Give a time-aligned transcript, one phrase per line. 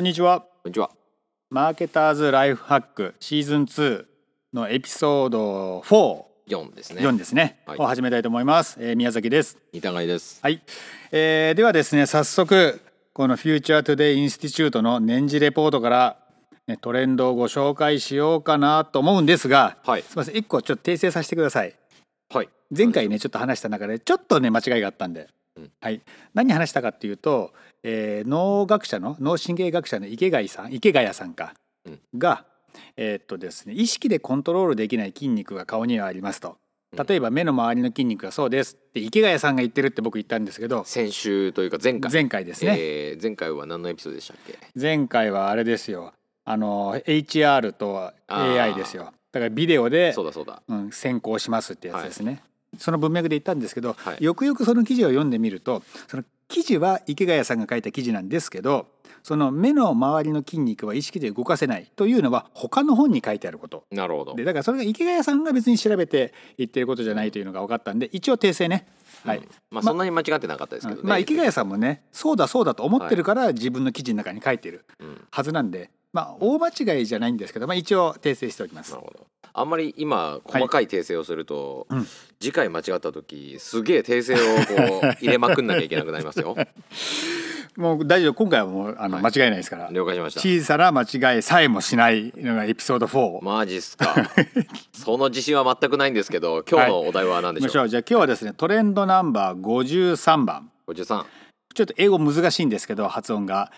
[0.00, 0.40] こんにちは。
[0.40, 0.90] こんにちは。
[1.50, 4.06] マーケターズライフハックシーズン2
[4.54, 7.02] のエピソード4、4ですね。
[7.02, 8.78] 4ですね、はいを始めたいと思います。
[8.80, 9.58] えー宮崎です。
[9.74, 10.40] 似たがいです。
[10.42, 10.62] はい、
[11.12, 12.80] えーではですね、早速
[13.12, 16.16] この Future Today Institute の年次レポートから、
[16.66, 21.74] ね、トレンドをご紹介しようかなと思うんですが、はいすみません、一個ちょっと訂正させてください。
[22.32, 22.48] はい。
[22.74, 25.26] 前回ねちょっと話した中でちょっとね間違いがあったんで、うん
[25.80, 26.00] はい、
[26.34, 27.52] 何話したかっていうと、
[27.82, 31.54] えー脳学者の脳神経学者の池谷さん池谷さんか、
[31.86, 31.98] うん。
[32.18, 32.44] が、
[32.96, 36.56] えーっとですね、意識でコントロールできない筋肉が顔にはありますと。
[37.06, 42.10] 例えば目の周りの筋肉がそうですって池谷さんが言ってるって僕言ったんですけど先週というか前回。
[42.12, 44.58] 前回ですね、えー前回は何のエピソードでしたっけ？
[44.80, 46.12] 前回はあれですよ。
[46.44, 49.12] あの HR と AI ですよ。
[49.30, 50.62] だからビデオでそうだそうだ。
[50.66, 52.42] うん、先行しますってやつですね、
[52.78, 58.88] その文脈で言ったんですけど、はいよくよくその記事を読んでみるとその記事は池谷さんが書いた記事なんですけど
[59.22, 64.44] その目の周りの筋肉は意識で動かせないというのは他の本に書いてあることなるほどで。
[64.44, 68.86] だからそれが池谷さんが別に調べて言ってることじゃないというのが分かったんで一応訂正ね。
[69.24, 71.08] はいうんまあそんなに間違ってなかったですけどね。
[71.08, 79.02] まあ池谷さんもねそうだそうだと思ってるから自分の記事の中に書いてるうんはずなんでまあ大間違いじゃないんですけど、まあ、一応訂正しておきますなる。
[79.04, 79.26] ほど。
[79.52, 82.06] あんまり今細かい訂正をすると、うん
[82.42, 86.56] 次回間違った時すげえ訂正をこう入れまくんなきゃいけなくなりますよ。
[87.76, 89.90] もう大丈夫今回はもうあのはい間違いないですから。
[89.92, 90.40] 了解しました。
[90.40, 93.44] 小さな間違いさえもしないのがエピソード4。
[93.44, 94.14] マジっすか。
[94.94, 97.68] その自信は全くないんですけど、今日のお題は何でしょう？
[97.68, 101.26] 行きましょうじゃあ今日はですねトレンドナンバー53番おじさん。
[101.74, 103.70] ちょっと英語難しいんですけど発音が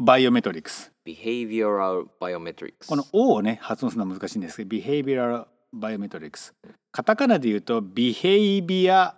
[0.00, 2.86] Behavioral Biometrics Behavioral Biometrics。
[2.88, 6.52] この O をね発音するのは難しいんですけど Behavioral Biometrics
[6.92, 9.16] カタカナで言うと Behavior っ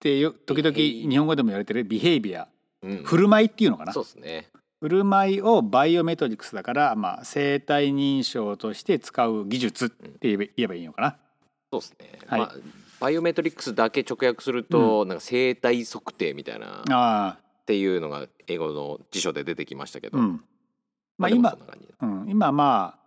[0.00, 2.46] てよ時々日本語でも言われてる Behavior
[2.82, 3.02] うん。
[3.04, 3.92] 振る舞いっていうのかな？
[3.92, 4.48] そうですね。
[4.80, 11.16] 振る舞いをバイオメトリクスだから、まあ、生体認証として使う技術って言えば言えばいいのかな？
[11.72, 12.18] そうですね。
[12.26, 12.40] はい。
[12.40, 12.54] まあ
[13.00, 20.44] バイオメトリックスだけ直訳すると、なんか生体測定みたいなっあていうのが英語の辞書で出てきましたけど、あうん。
[21.16, 21.56] まあ、今
[22.02, 22.98] うん、今ま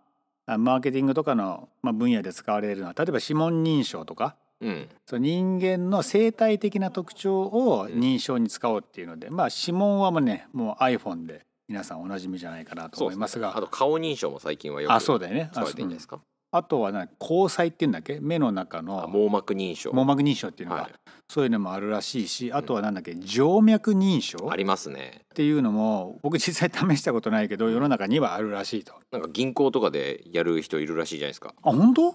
[0.46, 4.36] ああマーケティングとかの、まあ、分野で使われるのは例えば指紋認証とか。
[4.60, 13.50] うん、その人間の生態的な特徴を認証に使おうっていうので、まあ指紋はもうねもう iPhone で皆さんおなじみじゃないかなと思いますが。
[13.50, 13.54] ね。
[13.56, 15.50] あと顔認証も最近はよくあそうだよね。
[15.52, 16.20] 使われてるんじゃないですか。
[16.50, 18.18] あとはな虹彩っていうんだっけ？
[18.20, 20.92] 目の中あの網膜認証網膜認証っていうのが、はい
[21.30, 23.12] そういうのもあるらしいしあとはなんだっけ？
[23.14, 25.20] 静脈認証ありますね。
[25.24, 28.94] っていうのも僕実際試したことないけど世の中にはあるらしいと。
[29.12, 31.54] なんか銀行とかでやる人いるらしいじゃないですか。
[31.62, 32.06] あ本当？
[32.06, 32.12] は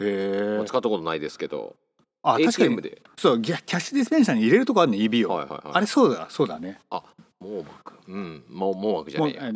[0.00, 1.76] えまあ使ったことないですけど、
[2.24, 3.00] あ確かにで？
[3.16, 5.74] そうキャッシュディスペンサーに入れるとこあるね指を、はいはいはい。
[5.74, 7.04] あれそうだそうだねあ
[7.38, 7.94] 網膜。
[8.08, 8.42] うん。
[8.48, 9.52] 網網膜じゃもうねえや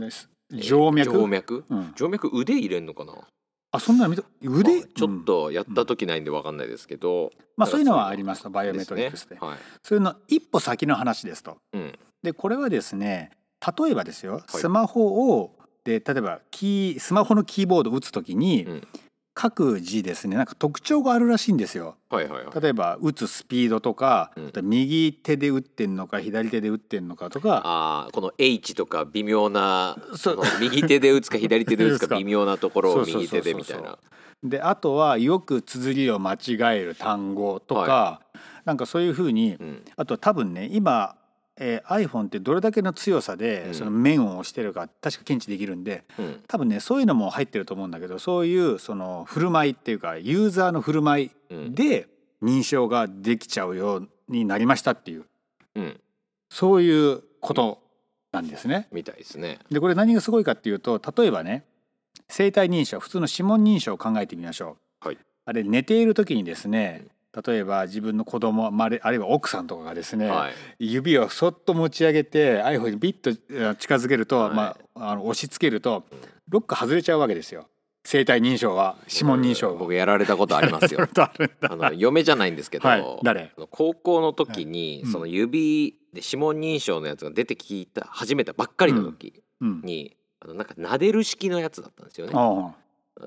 [0.62, 1.65] 静脈、静脈？
[1.69, 3.15] うん、静脈腕入れんのかな？
[3.72, 9.37] あそんなの見た腕、まあちょっうんとやった時ないんでわかんないですけど、まあそういうのはありますとバイオメトリックスで。
[9.37, 9.49] すね。
[9.49, 9.59] はい。
[9.83, 11.56] そういうの一歩先の話ですと。
[11.72, 11.99] うん。
[12.22, 13.31] でこれはですね
[13.78, 18.88] 例えばですよ、スマホをで例えばキースマホのキーボードを打つときに、うん
[19.34, 21.97] 各字ですねなんか特徴があるらしいんですよ。
[22.10, 22.60] はいはいはい。
[22.60, 24.69] 例えば打つスピードとか、うん。
[24.69, 27.62] 右手で打ってんのか左手で打ってんのかとか。
[27.65, 29.97] ああこの H とか微妙な
[30.60, 33.98] 右手で打つか左手で打つか か微妙なところを右手でみたいな。
[34.44, 38.20] であとはよく綴りを間違える単語とか、は
[38.64, 39.84] なんかそういうふうにうん。
[39.97, 41.16] あと多分ね今、
[41.58, 52.08] えー iPhone ってどれだけの強さで、うんその面を押してるか確か検知できるんでうん多分ねそういうのも入ってると思うんだけどそういうその振る舞いっていうかユーザーの振る舞いうんで
[52.42, 55.24] 認証ができちゃうようになりましたっていう
[55.76, 56.00] うん
[56.48, 57.78] そういうこと
[58.32, 58.88] なんですね。
[58.92, 59.58] みたいですね。
[59.70, 61.64] でこれ何がすごいかっていうと例えばね
[62.28, 65.06] 生体認証普通の指紋認証を考えてみましょう。
[65.06, 67.06] はいあれ寝ている時にですね
[67.47, 70.93] 例えば自分の子供まああるいは奥さんとかがですね、はい。
[70.93, 74.55] 指をそっと持ち上げて iPhone にビッとえ近づけると、はい。
[74.55, 76.05] まあ、あの押し付けると
[76.49, 77.69] ロック外れちゃうわけですよ。
[78.05, 79.79] 生体認証は指紋認証が。
[79.79, 81.08] 僕やられたことありますよ。
[81.61, 83.05] あの嫁じゃないんですけど、はい。
[83.23, 83.52] 誰？
[83.70, 85.12] 高校の時に、うん。
[85.12, 89.81] その指で指紋認証のやつが出てきた始めたばっかりの時うん。
[89.82, 92.32] に、あのなんか撫でる式のやつだったんですよね。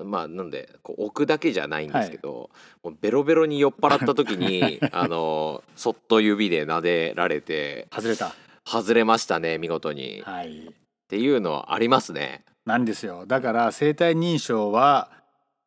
[0.00, 2.50] あまあなんでこう置くだけじゃないんですけど、
[2.82, 8.34] もうベロベロに酔っ払った時に あのそっと指で撫でられてあ外れた。
[8.64, 10.74] 外れましたね見事に、っはい。
[11.08, 12.44] ていうのはありますね。
[12.64, 13.24] なんですよ。
[13.26, 15.08] だから生体認証は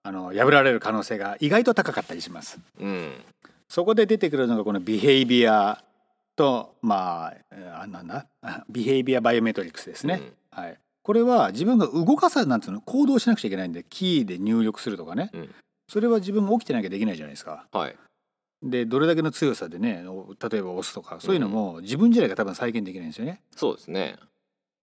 [0.03, 2.59] あの破られる可能性が意外と高かったりします。
[2.79, 3.13] うん、
[3.69, 5.81] そこで出てくるのがこのビヘイビア
[6.35, 8.27] とまあなんだ？
[8.69, 10.21] ビヘイビアバイオメトリクスですね、
[10.51, 10.77] はい、
[11.09, 15.49] これは自分が動かさなんつうの行動しなくちゃいけないんでキーで入力するとかね、うん。
[15.87, 17.65] それは自分が起きてなきゃできないじゃないですか。
[17.71, 17.95] はい。
[18.61, 23.41] でどれだけの強さでねお例えば押すとかそういうのも自分自体が多分再現できないんですよね。
[23.55, 24.17] そうですね。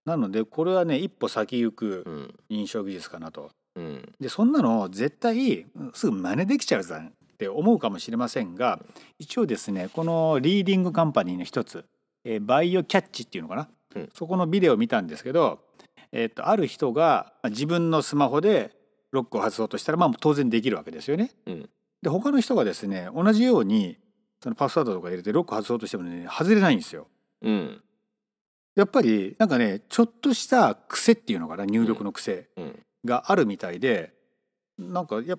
[0.05, 2.35] なのでこれはね一歩先行うくん。
[2.53, 3.53] 認証技術かなと。
[3.77, 4.13] うん。
[4.21, 8.81] でそんなの絶対うんすぐ真似できちゃうじゃんって思うかもしれませんが
[9.21, 11.85] 一応ですねこのリーディングカンパニーの一つ、
[12.25, 14.09] えーバイオキャッチっていうのかな、うん。
[14.13, 15.65] そこのビデオを見たんですけど、
[16.13, 18.73] えー、とある人がまあ自分のスマホで
[19.13, 21.31] ロックを外そうとしたらまあ当然できるわけですよね。
[21.47, 21.71] うん。
[22.03, 23.99] で他の人がですね同じように
[24.43, 27.07] そのパスワードとか入れてロック外そうとしてもね外れないんですよ。
[27.43, 27.83] うん。
[28.75, 32.79] やっぱりなんかねちょっとした癖っていうのかな入力の癖うん。
[33.05, 34.13] があるみたいで
[34.79, 35.39] なんかやっ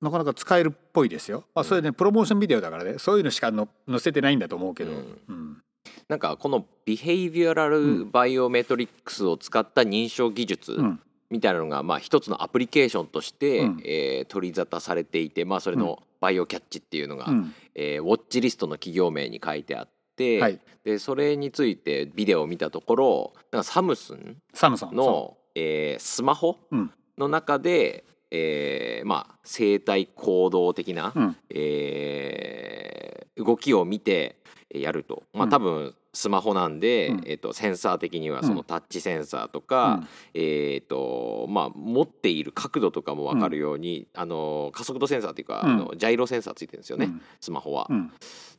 [0.00, 1.44] なかなか使えるっぽいですよ。
[1.54, 5.20] まあ、それねプロモーションビデオだからねそういうのしかの載せてないんだと思うけど、うん。
[5.28, 5.62] うん
[6.08, 11.00] なんかこのビヘイビュアルバイオメトリックスを使った認証技術うん。
[11.30, 13.82] みたいなのがまあ一つのアプリケーションとして、うん。
[13.84, 17.54] えー取り沙汰されていて、まあ、それのバイオキャッチっていうのが、うん。
[17.74, 24.96] えーウォッチリストの企業名に書いてあって、はい、でそれについてビデオを見たところなんかサムスンサムソン。
[24.96, 26.90] の、えースマホうん。
[27.16, 31.36] の中で、えーまあ、生体行動的な、うん。
[31.50, 34.36] えー動きを見て
[34.72, 37.22] やると、まあ、うん多分スマホなんで、うん。
[37.24, 38.46] えー、とセンサー的にはうん。
[38.46, 40.08] そのタッチセンサーとうか、ん。
[40.34, 45.70] えーとまあ、持っている角度とかも分かるように、あの加速度センサーっていうか、うん。
[45.70, 47.22] あのジャイロセンサーついてるんですよね、うん。
[47.40, 47.86] スマホは。
[47.88, 48.12] うん。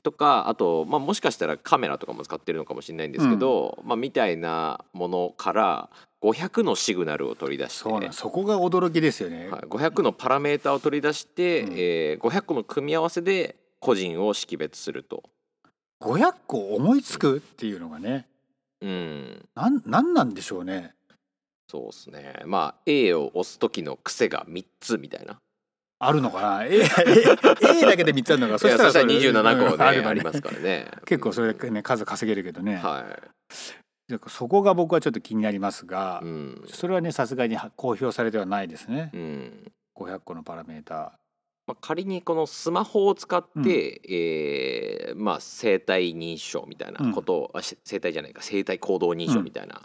[0.04, 5.90] とかあと、まあ、もしかしたらカメラとかも使ってるのかもしれないんですけど、まあ、みたいなものから
[6.24, 9.50] 500のシグナルを取り出してそこが驚きですよね。
[9.50, 11.74] はい、500のパラメータを取り出して、うん。
[11.74, 15.24] えー500個の組み合わせで個人を識別すると。
[16.02, 18.26] 500個思いつくっていうのがね
[18.82, 19.46] うん。
[19.56, 20.94] なんなんなんでしょうね。
[21.70, 22.42] そうですね。
[22.46, 25.40] まあ A を押す時の癖が3つみたいな。
[26.04, 28.58] あるのかな？A, A, A だけで3つあるのか？
[28.58, 30.16] そしたらそれ27個ね、あるのね。
[30.16, 30.88] りますからね。
[31.06, 33.20] 結構それでね数稼げるけどね、は
[34.08, 36.64] でそこが僕はちょっと気になりますがい、うん。
[36.68, 39.12] それはねさすがに公表されてはないですね。
[39.14, 39.72] うん。
[39.96, 41.20] 500個のパラメータ
[41.72, 49.82] まあ、仮にこのスマホを使って、えーまあ、生体認証みたいなことを、あし生体じゃないか生体行動認証みたいな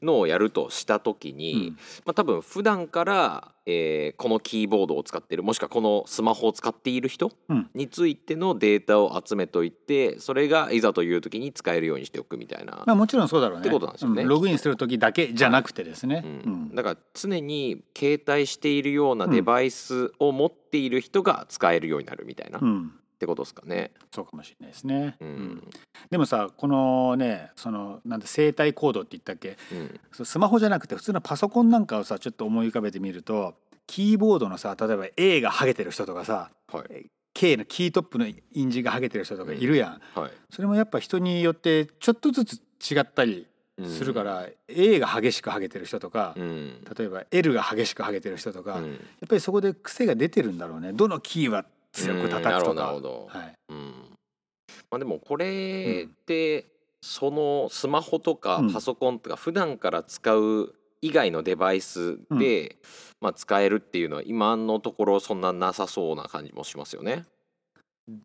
[0.00, 1.78] のをやるとした時に、うん。
[2.06, 7.70] まあ、多分普段から、えーこのキーボードを使っているもしくはこのスマホを使っている人うん。
[7.74, 12.84] についてのデータを集めといてそれがいざという時に使えるようにしておくみたいな。
[12.86, 13.62] まあもちろんそうだろうね。
[13.62, 14.22] ってことなんですよね。
[14.22, 14.28] うん。
[14.28, 16.54] ログインする時だけじゃなくてですね、ううん。
[16.72, 23.92] ん、だから常に携帯しているようなデバイスを持っている人が使えるようになるみたいな、っうんてことですかね。
[24.14, 25.30] そうかもしれないですね、ううん。
[25.30, 25.70] ん
[26.10, 29.56] でもさこのねそのなんだ生体コードって言ったっけ？
[29.72, 30.24] うん。
[30.24, 33.54] スマホじゃなくて普通のパソコンなんかをさちょっと思い浮かべてみると
[33.86, 37.06] キーボードのさ例えば A がハゲてる人とかさはい。
[37.38, 40.30] K のキートップの印字がハゲてる人とかいるやん、はい。
[40.48, 42.54] それもやっぱ人によってちょっとずつ
[42.90, 43.46] 違ったり
[43.84, 46.82] するから、A が激しくハゲてる人とか、うん。
[46.98, 48.92] 例えば L が激しくハゲてる人とか、うん。
[48.92, 50.94] やっぱりそこで癖が出てるんだろうね。
[50.94, 51.66] どのキーは
[51.96, 53.92] 強く叩くとうんなか、るほどはい、うん
[54.90, 56.66] まあ、でもこれって
[57.00, 62.76] そのスマホとかうんパソコンとか普段から使う以外のデバイスで、
[63.20, 67.24] まあ、使えるっていうのは今のところそんななさそうな感じもしますよね。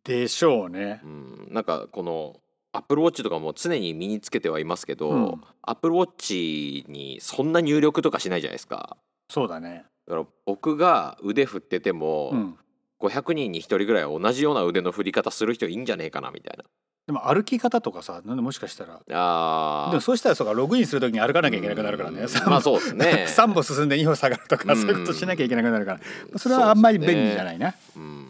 [0.04, 1.08] でしょうねう。
[1.08, 2.40] ん、なんかこの
[2.72, 8.98] アップルウォッチとかも常に身につけてはいますけど、うんアップルウォッチにそんな入力とかしないじゃないですか。
[9.30, 9.86] そうだね。
[10.08, 12.58] だから僕が腕振ってても、うん。
[13.02, 16.64] 500人に1人ぐらいは同じような腕の振り方する人いいんじゃねえかなみたいな。
[17.08, 19.02] でも歩き方とかさ、なんでもしかしたら。
[19.12, 22.22] あでもそうしたらそうかログインするときに歩かなきゃいけなくなるからね。
[22.22, 26.40] うんまあそうですね 3歩進んで2歩下がるとか、うんそういうことしなきゃいけなくなるから。
[26.40, 27.74] それはあんまり便利じゃないな。
[27.96, 28.28] うん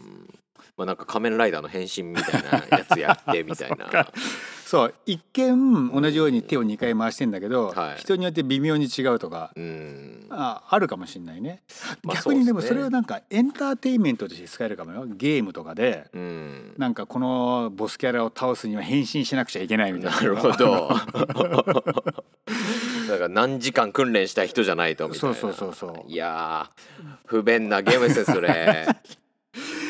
[0.76, 4.08] まあなんか仮面ライダーの変身みたいなやつやってみたいな。
[4.64, 9.52] そう一見同じように手を2回回してんだけど、はい人によって微妙に違うとか。
[9.54, 9.91] うん
[10.34, 11.62] ああるかもしれないね、
[12.02, 15.04] まあ逆にでもそれはなんかエンターテインメントとして使えるかもよ。
[15.06, 16.74] ゲームとかでうん。
[16.78, 20.16] なんかこのボスキャラを倒すには変身しなくちゃいけないみたいな。
[20.16, 20.88] なるほど。
[23.08, 25.36] だから何時間訓練した人じゃないとみたいな。
[25.36, 26.10] そうそうそうそう。
[26.10, 28.86] いやー不便なゲームですねそれ。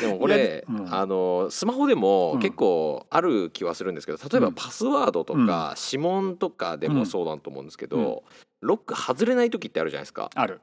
[0.01, 0.93] でもこれ、うん。
[0.93, 2.39] あのスマホでもうん。
[2.39, 4.53] 結構ある気はするんですけど例えばうん。
[4.53, 8.23] パスワードとか指紋とかでもそうだと思うんですけど、
[8.63, 10.29] ロック外れない時ってあるじゃないですか。
[10.33, 10.61] ある、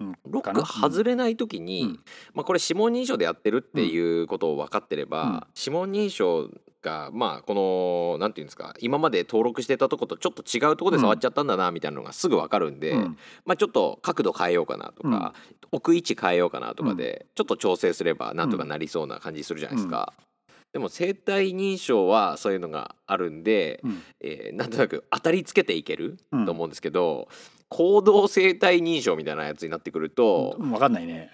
[0.00, 0.18] うん。
[0.28, 2.00] ロック外れない時に、うん。
[2.34, 5.46] まあ、これ指紋認証でやってるっていうことを分かってれば、うん。
[5.56, 6.50] 指紋認証
[6.82, 13.18] がまあこのなんていうんですか今まで登録してたとことちょっと違うとこで触っちゃったんだなみたいなのがすぐ分かるんで、うん。
[13.46, 15.32] まあちょっと角度変えようかなとか、
[15.70, 20.12] 置く位置変えようかなとかでちょっと調整すればなんとかなりそうな感じするじゃないですか。
[20.72, 24.02] でも生体認証はそういうのがあるんで、うん。
[24.20, 26.46] えーなんとなく当たりつけていけるうん。
[26.46, 27.28] と思うんですけど、
[27.68, 31.32] 行動生体認証みたいなやつになってくると、分かんないね。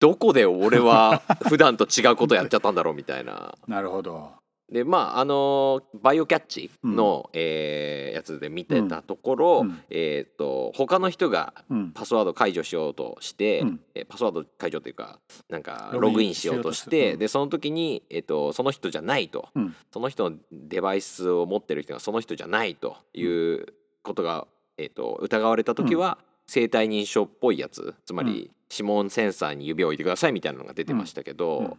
[0.00, 3.54] どこで俺は普段と違うことやっちゃったんだろうみたいな。
[3.66, 4.32] なるほど
[4.72, 9.80] でまああのバイオキャッチの、えーやつで見てたところ、うん。
[9.90, 11.90] えー、と他の人がうん。
[11.90, 13.80] パスワード解除しようとして、うん。
[13.94, 15.18] えーパスワード解除というか
[15.50, 19.74] なんかログインしようとしてでその時に、えー、とその人じゃないと、うん。
[19.92, 23.66] その人のデバイスを持ってる人がその人じゃないという
[24.02, 24.46] ことが、
[24.78, 27.94] えー、と疑われた時は、生体認証っぽいやつ。
[28.04, 31.64] つまり指紋センサーに指を置いてくださいみたいなのが出てましたけど、うん。
[31.66, 31.72] うん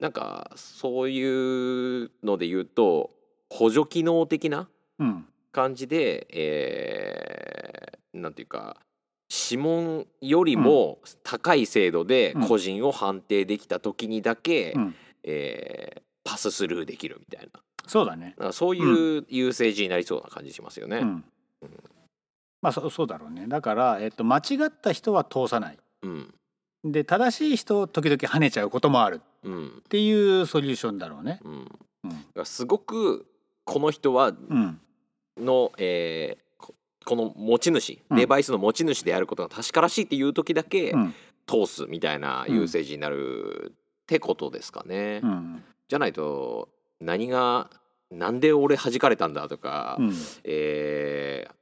[0.00, 1.22] なんかそうい
[2.04, 3.10] うので言うと
[3.48, 4.68] 補助機能的な
[4.98, 5.26] うん。
[5.52, 8.76] 感じで、えーなんていうか
[9.50, 14.94] 指紋よりも高い精度で個人を判定できた時にだけ、うん。
[15.22, 17.60] えーパススルーできるみたいな。
[17.86, 18.34] そうだね。
[18.52, 20.98] そういう優勢時になりそうな感じしますよね。
[20.98, 21.24] うん
[22.64, 23.44] まあそそうだろうね。
[23.46, 25.78] だから、えっと、間違った人は通さない。
[26.02, 26.34] うん。
[26.82, 29.20] で正しい人時々跳ねちゃうこともある。
[29.42, 29.66] うん。
[29.68, 31.40] っていうソリューションだろうね。
[31.44, 32.24] うん、うん。
[32.34, 33.26] らすごく
[33.64, 34.80] この人はうん。
[35.36, 38.16] の、えーここの持ち主うん。
[38.16, 41.14] デバイスの持ち主であることが確からしいっていう時だけうん。
[41.46, 45.20] 通すみたいな優勢時になるってことですかね。
[45.22, 45.62] うん。
[45.86, 47.68] じゃないと何が
[48.10, 50.12] なんで俺弾かれたんだとか、うん。
[50.44, 51.54] えー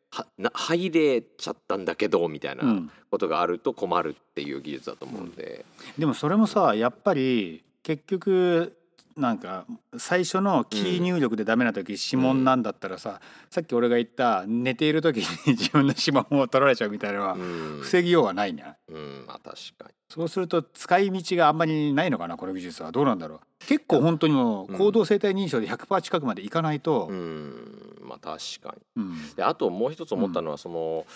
[0.52, 2.87] 入れちゃったんだけどみたいうん。
[2.87, 5.64] なことがあると困るっていう技術だと思うんで。
[5.99, 8.76] でもそれもさやっぱり結局
[9.16, 9.66] なんか
[9.99, 17.81] 最初のキー入力でダメな時、指紋なんだったらさ、さっき俺が言った寝ている時に 自分の指紋を取られちゃうみたいなのはうん。
[17.83, 18.75] 防ぎようがないね。
[18.88, 19.25] うん。
[19.26, 19.95] まあ確かに。
[20.09, 22.90] そうすると使い道があんまりないのかなこの技術は。
[22.92, 23.40] どうなんだろう。
[23.66, 29.02] 結構本当にもう行動生体認証で100%近くまでいかないとう、んまあ確かに。
[29.02, 29.35] うん。
[29.35, 31.07] であともう一つ思ったのはその、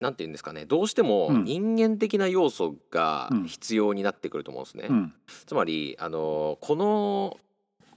[0.00, 1.44] なんて言うんですかねどうしてもうん。
[1.44, 3.44] 人間的な要素がうん。
[3.46, 4.86] 必要になってくると思うんですね。
[4.88, 5.12] うん。
[5.46, 7.38] つまりあのこの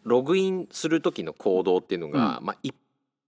[0.04, 2.76] ログインする時の行動っていうのが、まあ、一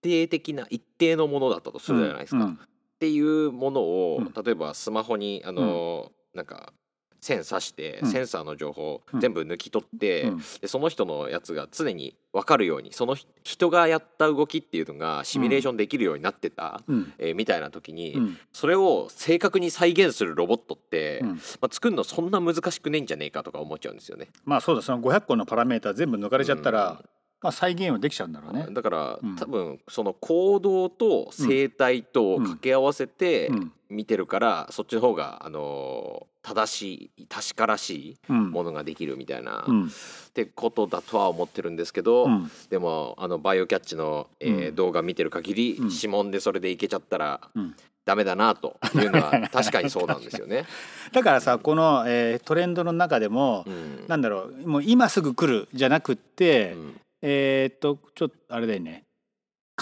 [0.02, 2.44] 定的な一定のものだったとするじゃないですか。
[2.44, 2.54] うん。
[2.54, 2.58] っ
[3.00, 4.44] ていうものを、うん。
[4.44, 6.74] 例えばスマホにあの、なんか
[7.24, 8.12] 線挿して、うん。
[8.12, 9.20] センサーの情報うん。
[9.20, 10.38] 全部抜き取って、うん。
[10.62, 17.14] でその人のやつが常に分かるようにその人人がやった動きっていうのがシミュレーションできるようになってた、うん。
[17.18, 18.38] えーみたいな時に、うん。
[18.52, 21.30] それを正確に再現するロボットって、うん。
[21.30, 24.28] まあ、作るのそんな難しくねえんじゃねえかとか思っちゃうんですよね。
[24.46, 27.02] まあそうだその500個のパラメータ全部抜かれちゃったら、
[27.44, 28.68] うんまあ、再現はできちゃうんだろうね。
[28.72, 29.36] だから、うん。
[29.36, 33.72] 多分その行動と生態と掛け合わせてうん。
[33.90, 38.52] 見てるから、そっちの方が、あのー正しい確からしいうん。
[38.52, 39.92] ものができるみたいな、っうん。
[40.34, 42.52] てことだとは思ってるんですけど、うん。
[42.70, 44.76] でもあのバイオキャッチの、えーうん。
[44.76, 45.90] 動画見てる限り、うん。
[45.90, 47.76] 指紋でそれでいけちゃったら、うん。
[48.06, 50.66] ダメだなというのは 確かにそうなんですよね。
[51.14, 54.06] だからさこの、えートレンドの中でも、うん。
[54.10, 59.06] なんだろうもう今すぐ来るじゃなくって、うんえーっとちょっとあれだよね。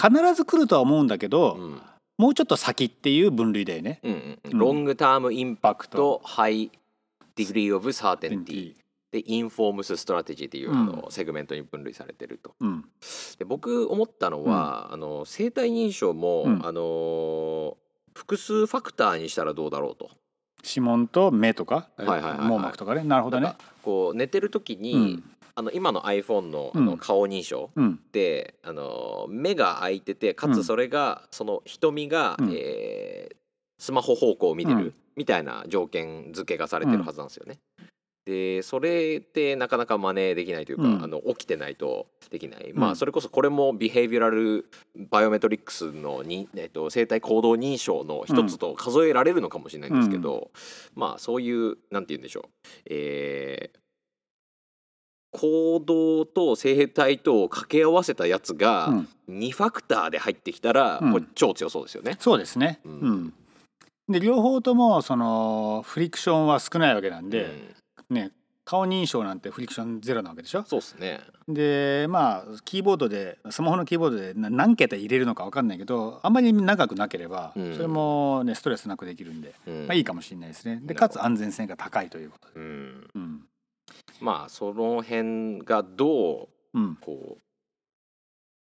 [0.00, 1.82] 必ず来るとは思うんだけど、うん。
[2.16, 4.00] もうちょっと先っていう分類だよね。
[4.02, 4.58] うんうんうん。
[4.58, 6.70] ロングタームインパクパトハイ
[7.34, 8.74] Degree of Certainty
[9.10, 10.78] で Informs Strategy っていう、うん。
[10.78, 12.54] あのセグメントに分類されてると。
[12.60, 12.84] うん。
[13.38, 16.66] で僕思ったのは、あの生体認証も、うん。
[16.66, 17.76] あの
[18.14, 20.10] 複数ファクターにしたらどうだろうと。
[20.64, 23.02] 指紋と目とか、網膜とかね。
[23.04, 23.54] なるほどね。
[23.82, 25.24] こう寝てる時に、うん。
[25.54, 26.86] あの今の iPhone のあうん。
[26.86, 28.00] の顔認証うん。
[28.12, 30.54] で、あの目が開いててかうん。
[30.54, 32.52] つそれが、その瞳が、うん。
[32.54, 33.36] えー
[33.78, 34.94] スマホ方向を見てる、うん。
[35.16, 37.58] みたいな条件付けがされてるはずなんですよね。
[38.24, 41.02] でそれってなかなか真似できないというか、うん。
[41.02, 42.78] あの起きてないとできない、うん。
[42.78, 44.66] まあそれこそこれもビヘイビュラル
[45.10, 50.50] バイオメトリックスのに、えっと、生体行動認証の一つと数えられるのかもしれないんですけど、
[50.94, 52.50] まあそういうなんて言うんでしょう、
[52.86, 53.78] えー
[55.34, 59.08] 行動と生態とを掛け合わせたやつがうん。
[59.30, 61.12] 2ファクターで入ってきたら、うん。
[61.12, 62.16] これ超強そうですよね。
[62.20, 62.80] そうですね。
[62.84, 63.32] ううんん。
[64.10, 67.74] で両方ともそのフリクションは少ないわけなんで、うん
[68.12, 68.30] ね
[68.64, 70.62] 顔認証なんてフリクションゼロなわけでしょ？
[70.64, 71.20] そうですね。
[71.48, 77.74] でまあキーボードでスマホのキーボードでな何桁入れるのか分かんないけどあんまり長くなければ、うん。
[77.74, 79.86] それもねストレスなくできるんで、うん。
[79.88, 80.80] まあ、いいかもしれないですね。
[80.84, 83.10] でかつ安全性が高いということで、うん。
[83.14, 83.40] うん。
[84.20, 86.96] まあその辺がどううん。
[87.00, 87.40] こう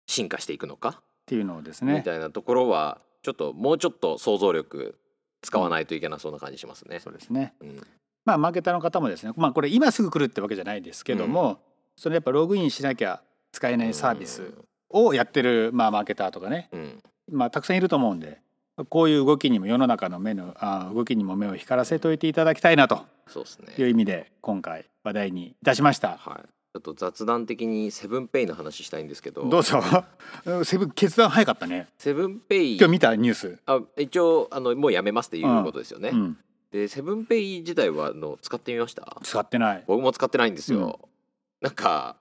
[0.07, 0.89] 進化していくのか？
[1.01, 4.99] っていうのをですみねたいなところはちょっともうちょっと想像力
[5.43, 6.99] 使わないといけなそうな感じしますね。
[6.99, 7.53] そうですね。
[7.61, 7.87] うん
[8.25, 11.61] まあマーケターの方もですねまあこれ今すぐ来るってわけじゃないですけども、
[11.97, 14.53] そのやっぱログインしなきゃ使えないサービス
[14.91, 17.03] をやってる、まあ、マーケターとかね、うん。
[17.31, 18.41] まあ、たくさんいると思うんで
[18.89, 23.05] こういう動きにも世の中の目のあ動きにも目を光らせておいていただきたいなと
[23.79, 26.17] いう意味で今回話題にいたしました。
[26.17, 29.45] はい、ちょっと雑談的にセブンペイの話したいんですけど。
[29.45, 29.83] どうぞ。
[30.65, 31.89] セブン決断早かったね。
[31.99, 32.77] セブンペイ。
[32.79, 36.11] 今日見たニュース、あ一応あのもうやめますっていうことですよね。
[36.13, 36.39] うん、
[36.73, 39.19] でセブンペイ自体はあの使ってみました？
[39.23, 39.85] 使ってない。
[39.87, 41.09] 僕も使ってないんですよ。
[41.61, 42.17] なんか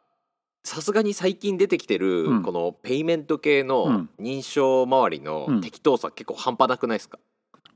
[0.63, 2.43] さすがに最近出てきてる、うん。
[2.43, 4.09] このペイメント系うのん。
[4.19, 5.61] 認証周りのうん。
[5.61, 7.17] 適当さ結構半端なくないですか、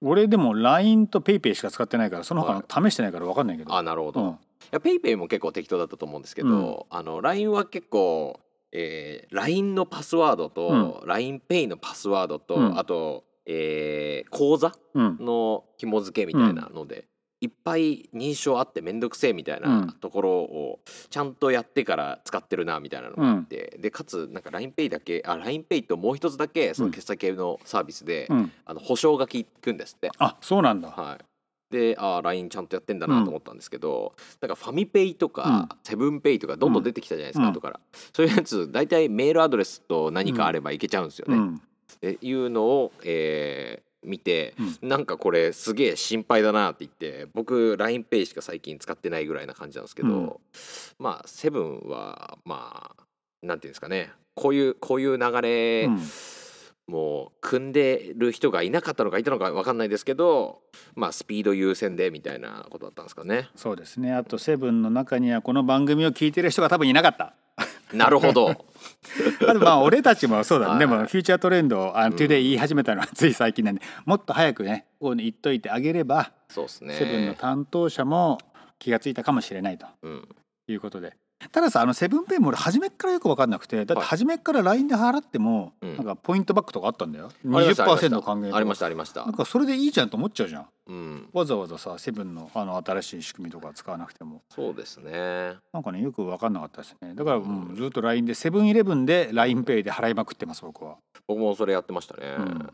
[0.01, 4.19] 俺でも LINE と PayPay しか使ってないからその他の試してないから分かんないけど、あなるほど。
[4.19, 4.37] いうん。
[4.71, 8.39] や PayPay も結構適当だったと思うんですけど、あの LINE は結構、
[8.71, 12.77] えー、LINE のパスワードと、LINEPay のパスワードと、うん。
[12.77, 15.17] あと、えー口座うん。
[15.19, 17.05] の紐付けみたいなので、
[17.41, 19.87] いっぱい認証あってめんどくせえみたいうん。
[19.87, 30.09] なところをちゃんとやってから使ってるなみたいなのがあって、でかつなんか LINEPay だけあ LINEPay ともう一つだけその決済系のサービスで、うん、あの保証が効くんですって。
[30.17, 31.25] あそうなんだ、はい。
[31.71, 37.51] であ LINE ちゃんとやってんだなと思ったんですけど、なんかファミペイとか、セブンペイとかどんどん出てきたじゃないですか、うん。
[37.51, 37.79] 後から。
[38.13, 41.59] そういうやつ大体メールアドレスと何かあればいけちゃうんですよね。
[42.01, 50.33] いうのを、えー見て、なんかこれすげえ心配だなって言って僕 LINEPay しか最近使ってないぐらいな感じなんですけど、うん。
[50.99, 53.03] まあセブンはまあ
[53.41, 54.11] なんていうんですかね。
[54.35, 55.99] こういうこういう流れ、うん。
[56.87, 60.61] もう組んでる人がいなかったのかいたのか分かんないですけど
[60.93, 63.49] まあスピード優先でみたいなことだったんですかね。
[63.55, 64.13] そうですね。
[64.13, 67.33] あとセブンの中にはこの番組を聞いてる人が多分いなかった
[67.95, 68.49] なるほど。
[69.47, 70.79] あとまあ俺たちもそうだね、はい。
[70.79, 72.15] でも Future Trend をあの、うん。
[72.15, 76.93] トゥデイ言い始めたのは つい最近なんでもっと早くねこう言っといてあげれば、そうですね。
[76.95, 78.37] セブンの担当者も
[78.79, 80.27] 気がついたかもしれないとうん、
[80.67, 81.15] いうことで
[81.51, 84.05] たださあのセブンペイも俺初めっからよく分かんなくてだってはい。
[84.05, 85.97] 初めっから LINE で払っても、うん。
[85.97, 87.27] なんかポイントバックとかあったんだよ。
[87.27, 89.25] ありました20%還元ありましたありました。
[89.25, 89.33] なん。
[89.33, 90.67] かそれでいいじゃんと思っちゃうじゃん。
[90.87, 94.41] うん、わざわざさセブンのあの新しい仕組みとか使わなくても。
[94.49, 95.55] そうですね。
[95.73, 97.13] なんかねよく分かんなかったですね。
[97.15, 100.97] だから、うん、ずっと LINE でセブンイレブンで LINEPay で払いまくってます僕は。
[101.27, 102.35] 僕もそれやってましたね。
[102.37, 102.69] うん。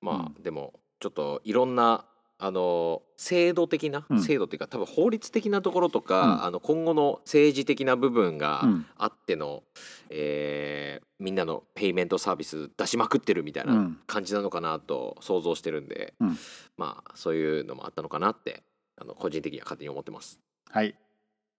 [0.00, 2.04] まあ、でもちょっといろんな
[2.42, 4.22] あの制度的な、うん。
[4.22, 6.44] 制度っていうか多分法律的なところとか、うん。
[6.44, 8.86] あの今後の政治的な部分がうん。
[8.96, 9.62] あっての、
[10.08, 13.98] えーみんなのペイメントサービス出しまくってるみたいうなん。
[14.06, 16.38] 感じなのかなと想像してるんで、うん。
[16.78, 18.62] まあそういうのもあったのかなって
[18.96, 20.40] あの個人的には勝手に思ってます。
[20.70, 20.94] はい。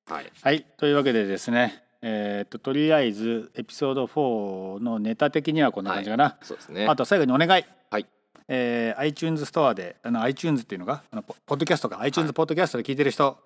[0.07, 0.65] はい、はい。
[0.77, 6.87] というわけでですねえーっととりあえずエピソード4のネタ的にはこんな感じかな、そうですね。
[6.87, 8.07] あと最後にお願い、はい
[8.53, 12.01] えー iTunes ストアであの iTunes っていうのがあのポポッドキャストか。
[12.01, 12.33] iTunes はい。
[12.33, 13.37] ポッドキャストで聞いてる人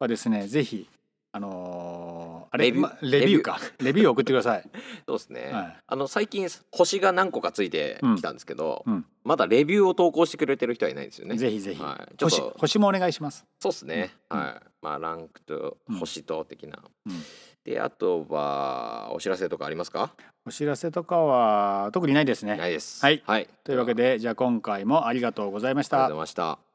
[0.00, 0.88] はですね、ぜひ
[1.30, 2.82] あのーあれレビュー。
[2.82, 3.60] まレビューか。
[3.78, 4.08] レビュー。
[4.08, 4.62] を送ってください。
[5.06, 5.76] そうですね、はい。
[5.86, 9.06] あの最近星が何個かついてきたんですけど、うん。
[9.22, 11.36] まだレビューを投稿してくれてる人はいないんですよね。
[11.36, 14.38] ぜひぜひ、はい、ちょっ星と星もお願いします、そうですね、うん。
[14.40, 14.68] はい。
[14.82, 17.12] まあランクとうん星と的な、うん
[17.68, 20.12] であとはお知らせとかありますか？
[20.46, 22.56] お知らせとかは特にないですね。
[22.56, 23.04] ないです。
[23.04, 23.22] はい。
[23.26, 25.96] はい、というわけでじゃあ今回もありがとうございました。
[25.96, 26.67] ありがとうございました